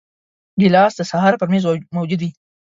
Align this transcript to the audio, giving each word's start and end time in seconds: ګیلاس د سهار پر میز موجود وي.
ګیلاس 0.59 0.93
د 0.97 1.01
سهار 1.11 1.33
پر 1.39 1.47
میز 1.51 1.63
موجود 1.97 2.19
وي. 2.21 2.29